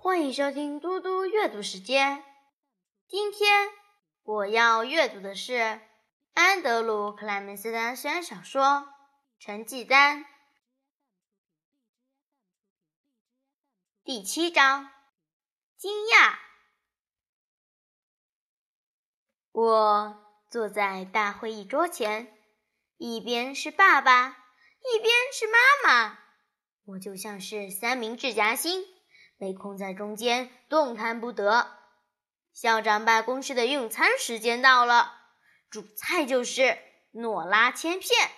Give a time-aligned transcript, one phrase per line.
[0.00, 2.24] 欢迎收听嘟嘟阅读时间。
[3.08, 3.68] 今天
[4.22, 5.80] 我要阅读的是
[6.34, 8.62] 安德鲁·克莱门斯的诗篇小说
[9.40, 10.20] 《成绩单》
[14.04, 14.88] 第七章。
[15.76, 16.38] 惊讶。
[19.50, 20.16] 我
[20.48, 22.38] 坐在大会议桌前，
[22.98, 26.18] 一边是爸爸，一边是妈妈，
[26.84, 28.86] 我就像是三明治夹心，
[29.38, 31.78] 被困在中间，动弹不得。
[32.52, 35.14] 校长办公室的用餐时间到了，
[35.70, 36.78] 主菜就是
[37.12, 38.30] 诺拉切片。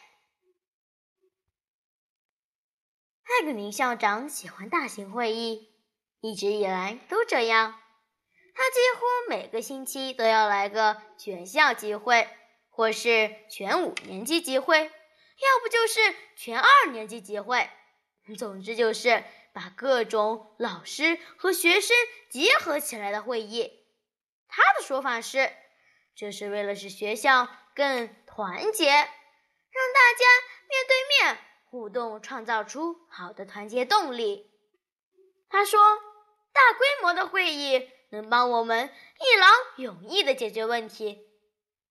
[3.24, 5.68] 艾格尼校长喜欢大型会议。
[6.22, 7.80] 一直以来都这样，
[8.54, 12.28] 他几乎每个星期都要来个全校集会，
[12.68, 14.90] 或是全五年级集会，要
[15.62, 17.70] 不就是全二年级集会。
[18.36, 21.96] 总之就是把各种老师和学生
[22.30, 23.86] 结合起来的会议。
[24.48, 25.52] 他的说法是，
[26.14, 29.02] 这是为了使学校更团结，让
[29.94, 30.24] 大家
[30.68, 34.50] 面对面互动，创造出好的团结动力。
[35.48, 35.80] 他说。
[36.52, 41.28] 大规模的会议能帮我们一劳永逸地解决问题。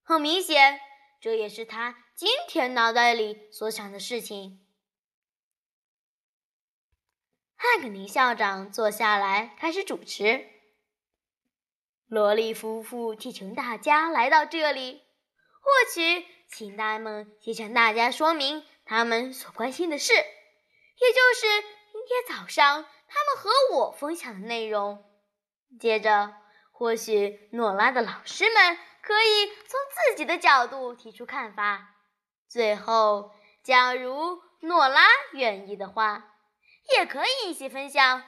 [0.03, 0.81] 很明显，
[1.22, 4.59] 这也是他今天脑袋里所想的事情。
[7.62, 10.48] 汉克尼校长坐下来开始主持。
[12.08, 15.04] 罗莉夫妇替请大家来到这里，
[15.60, 22.86] 或许请他们先向大家说明他们所关心的事，也就是今天早上。
[23.12, 25.04] 他们和我分享的内容。
[25.80, 26.34] 接着，
[26.72, 31.96] 或许诺拉的老师们可以从自己的角度提出看法。
[32.48, 33.32] 最后，
[33.64, 35.02] 假如诺拉
[35.34, 36.39] 愿意的话，
[36.98, 38.23] 也可以一起分享。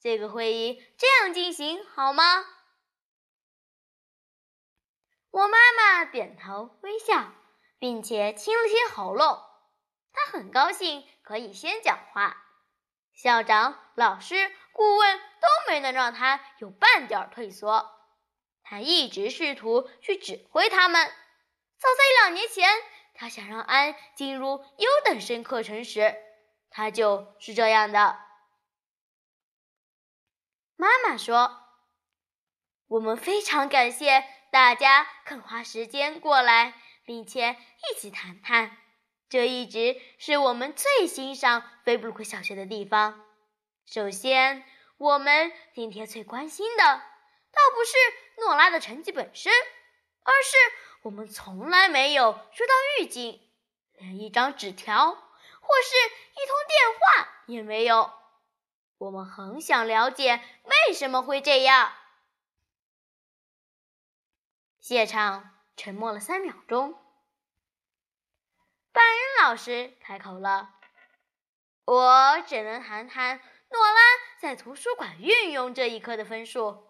[0.00, 2.44] 这个会议这样进行好吗？
[5.30, 7.32] 我妈妈点头微笑，
[7.78, 9.42] 并且清了清喉咙。
[10.12, 12.42] 她很高兴可以先讲话。
[13.12, 17.90] 校长、老师、顾问都没能让她有半点退缩，
[18.62, 21.06] 她一直试图去指挥他们。
[21.06, 22.68] 早在两年前，
[23.14, 26.14] 她想让安进入优等生课程时，
[26.70, 28.18] 他就是这样的。
[30.76, 31.62] 妈妈说
[32.88, 37.56] ：“我们非常感谢大家肯花时间过来，并且
[37.90, 38.76] 一起谈谈。”
[39.28, 43.24] 这一直是我们最欣赏菲布鲁克小学的地方。
[43.84, 44.64] 首先，
[44.98, 47.96] 我们今天最关心的，倒不是
[48.38, 49.52] 诺拉的成绩本身，
[50.22, 50.56] 而是
[51.02, 53.40] 我们从来没有收到预警，
[53.94, 55.18] 连一张纸条
[55.66, 58.12] 或是一通电话也没有。
[58.98, 61.92] 我们很想了解为什么会这样。
[64.80, 66.94] 现场沉默了三秒钟。
[68.92, 70.70] 班恩老师开口了
[71.84, 73.40] ：“我只能谈谈
[73.70, 74.00] 诺拉
[74.40, 76.88] 在图书馆运用这一课的分数。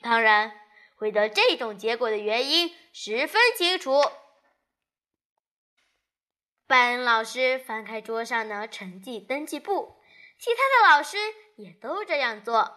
[0.00, 0.60] 当然，
[0.94, 4.00] 会得这种结果的原因十分清楚。”
[6.68, 10.02] 班恩老师翻开桌上的成绩登记簿，
[10.38, 11.16] 其他的老师
[11.56, 12.76] 也都这样做。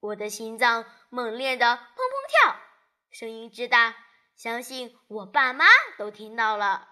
[0.00, 1.78] 我的心脏猛烈的砰砰
[2.28, 2.60] 跳，
[3.10, 3.96] 声音之大，
[4.36, 5.64] 相信我爸妈
[5.96, 6.90] 都听到了。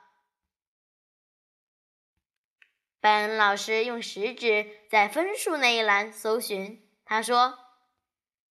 [3.02, 6.88] 班恩老师用食指在分数那一栏搜寻。
[7.04, 7.58] 他说：“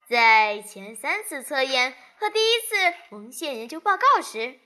[0.07, 2.75] 在前三次测验和第一次
[3.15, 4.59] 文献研究报告时，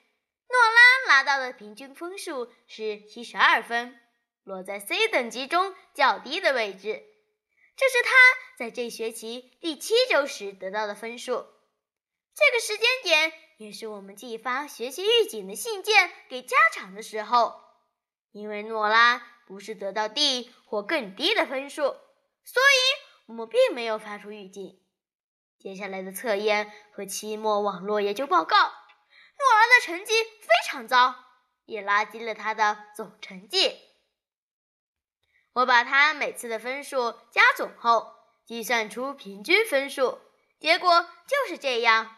[0.53, 4.00] 诺拉拿到的平均分数是七十二分，
[4.44, 7.03] 落在 C 等级中较低的位置。
[7.75, 8.12] 这是他
[8.58, 11.47] 在这学期第七周时得到的分数。
[12.36, 17.59] 这个时间点也是我们寄发学习预警的信件给家长的时候，
[18.31, 22.80] 因为诺拉。”不是得到 D 或更低的分数，所以
[23.25, 24.80] 我们并没有发出预警。
[25.60, 28.72] 接下来的测验和期末网络研究报告，
[29.38, 31.15] 诺拉的成绩非常糟，
[31.65, 33.80] 也拉低了他的总成绩。
[35.53, 38.15] 我把他每次的分数加总后，
[38.45, 40.19] 计算出平均分数，
[40.59, 42.18] 结果就是这样。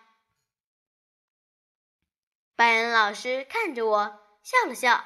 [2.56, 5.03] 拜恩老师看着我，笑了笑。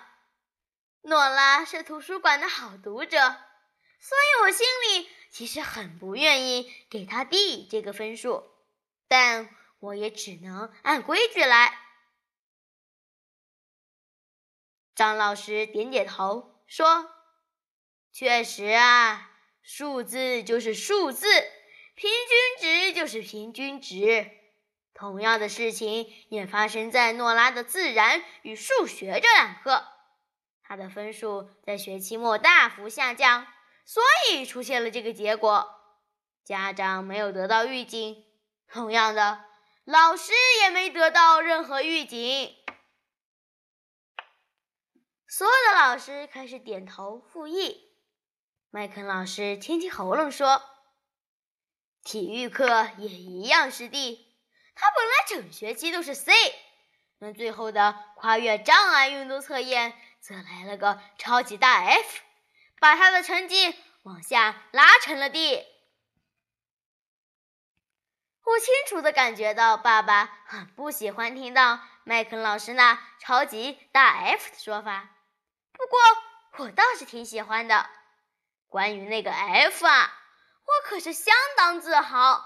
[1.01, 8.51] 诺拉是图书馆的好读者，所以我心里其实很不愿意给他 D 这个分数，
[9.07, 11.88] 但我也只能按规矩来。
[14.99, 17.09] 张老师点点头说
[18.11, 19.31] ：“确实啊，
[19.61, 21.25] 数字就是数字，
[21.95, 24.29] 平均值就是平均值。
[24.93, 29.85] 同样的事情也发生在诺拉的自然与数学这两科，
[30.63, 33.47] 他的分数在学期末大幅下降，
[33.85, 35.65] 所以出现了这个结果。
[36.43, 38.25] 家长没有得到预警，
[38.69, 39.45] 同样的，
[39.85, 42.53] 老师也没得到任何预警。
[45.31, 47.87] 所有的老师开始点头附议。
[48.71, 50.63] 麦肯老师清清喉咙说
[52.03, 54.35] ：“体育课也一样是 D。
[54.73, 56.33] 他本来整学期都是 C，
[57.19, 62.21] 那最后的跨越障碍运动测验则来了个超级大 F，
[62.79, 65.63] 把他的成绩往下拉成了 D。”
[68.45, 75.07] 我清楚的感觉到爸爸很不喜欢听到麦肯老师那超级大 F 的说法，
[75.79, 77.89] 不过我倒是挺喜欢的。
[78.67, 80.13] 关于那个 F 啊，
[80.65, 82.45] 我可是相当自豪，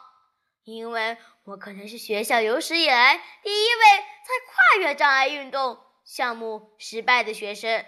[0.62, 7.84] 因为我可能是学校有史以来第一位在跨越障碍运动项目失败的学生。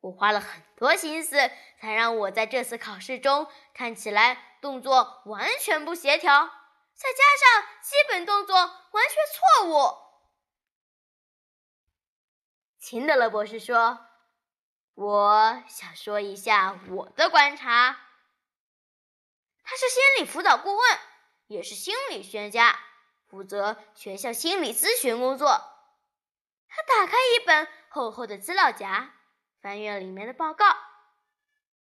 [0.00, 1.36] 我花了很多心思，
[1.80, 6.46] 才让我在这次考试中看起来动作完全不协调，
[6.94, 9.14] 再加上基本动作完全
[9.62, 9.94] 错误。
[12.80, 14.06] 秦德勒博士说。
[15.00, 17.96] 我想说一下我的观察。
[19.62, 20.98] 他是心理辅导顾问，
[21.46, 22.76] 也是心理学家，
[23.28, 25.50] 负责学校心理咨询工作。
[26.68, 29.14] 他打开一本厚厚的资料夹，
[29.62, 30.66] 翻阅里面的报告。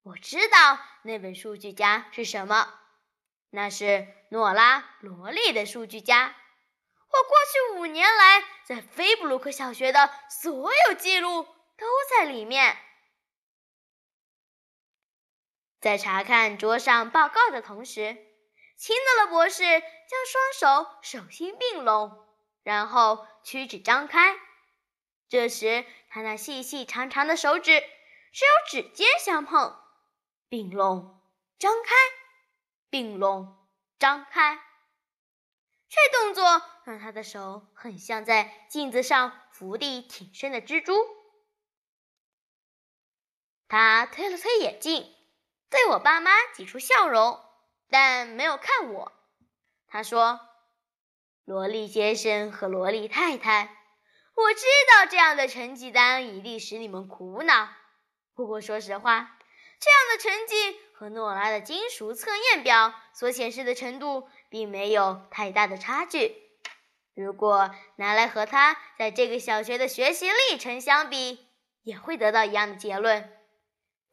[0.02, 2.68] 我知道那本数据夹是什么，
[3.52, 6.36] 那是诺拉·罗莉的数据夹。
[7.10, 11.44] 我过去五年来在菲布鲁克小学的所有记录
[11.78, 12.76] 都在里面。
[15.84, 18.16] 在查看桌上报告的同时，
[18.78, 20.26] 辛德勒博士将
[20.56, 22.26] 双手手心并拢，
[22.64, 24.34] 然后屈指张开。
[25.28, 27.82] 这时，他那细细长长的手指
[28.32, 29.78] 只有指尖相碰，
[30.48, 31.22] 并拢、
[31.60, 31.90] 张开、
[32.90, 33.68] 并拢、
[34.00, 34.64] 张开。
[35.90, 40.96] 这动作让他的手很像在镜子上伏地挺身的蜘蛛。
[43.68, 45.14] 他推了推眼镜。
[45.74, 47.40] 对我爸妈挤出笑容，
[47.90, 49.12] 但没有看我。
[49.88, 50.40] 他说
[51.46, 53.76] ：“萝莉先生和萝莉太太，
[54.36, 57.70] 我知道这样的成绩单一定使你们苦恼。
[58.36, 59.36] 不过说实话，
[59.80, 66.36] 这样的成绩和诺拉的金属测验表所显示的程度并没有太大的差距。
[67.16, 71.48] 如果拿来和他在这个小学的学习历程相比，
[71.82, 73.28] 也会得到一样的结论。”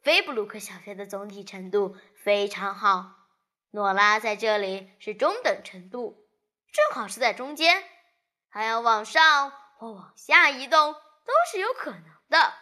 [0.02, 1.94] 菲布鲁克小学的总体程度
[2.24, 3.28] 非常好，
[3.70, 6.26] 诺拉在这里是中等程度，
[6.72, 7.84] 正好是在中间，
[8.48, 12.54] 还要往上或往下移动都是有可能的。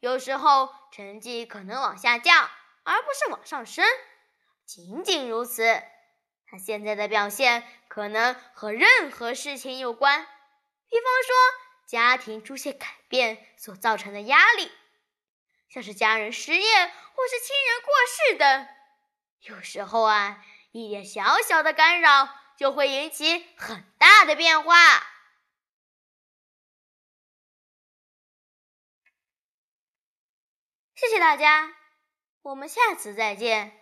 [0.00, 2.48] 有时候成绩可能往下降，
[2.84, 3.84] 而不是往上升。
[4.64, 5.82] 仅仅如此，
[6.46, 10.26] 他现在的表现可能和任何事情有关，
[10.88, 11.36] 比方说
[11.86, 14.72] 家庭出现改变所造成的压力。
[15.72, 18.68] 像是家人失业或是亲人过世等，
[19.40, 24.74] 有时候啊，一点小小的干扰就会引起很大的变化。
[30.94, 31.74] 谢谢大家，
[32.42, 33.81] 我们下次再见。